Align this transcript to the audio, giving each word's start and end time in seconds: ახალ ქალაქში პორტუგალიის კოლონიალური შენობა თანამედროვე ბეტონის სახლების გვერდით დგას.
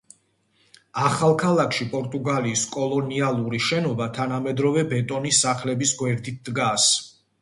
ახალ 1.09 1.35
ქალაქში 1.41 1.85
პორტუგალიის 1.91 2.63
კოლონიალური 2.77 3.61
შენობა 3.67 4.07
თანამედროვე 4.19 4.87
ბეტონის 4.95 5.43
სახლების 5.47 5.93
გვერდით 6.01 6.41
დგას. 6.51 6.89